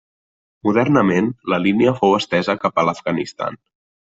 [0.67, 3.63] Modernament la línia fou estesa cap a l'Afganistan.